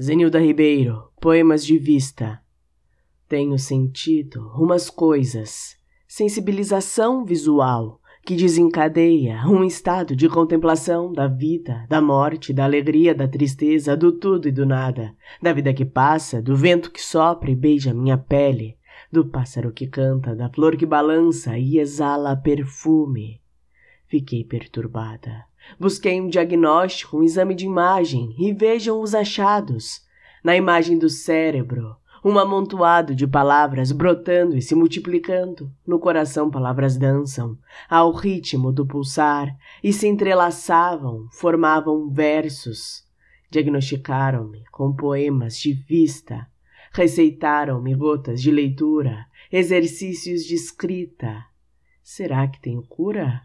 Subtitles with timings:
[0.00, 2.40] Zenilda Ribeiro, Poemas de Vista.
[3.28, 5.76] Tenho sentido umas coisas,
[6.08, 13.28] sensibilização visual, que desencadeia um estado de contemplação da vida, da morte, da alegria, da
[13.28, 17.54] tristeza, do tudo e do nada, da vida que passa, do vento que sopra e
[17.54, 18.78] beija minha pele,
[19.12, 23.42] do pássaro que canta, da flor que balança e exala perfume.
[24.06, 25.51] Fiquei perturbada.
[25.78, 30.02] Busquei um diagnóstico, um exame de imagem e vejam os achados.
[30.42, 35.72] Na imagem do cérebro, um amontoado de palavras brotando e se multiplicando.
[35.86, 43.04] No coração, palavras dançam, ao ritmo do pulsar, e se entrelaçavam, formavam versos.
[43.50, 46.46] Diagnosticaram-me com poemas de vista.
[46.92, 51.44] Receitaram-me gotas de leitura, exercícios de escrita.
[52.02, 53.42] Será que tenho cura?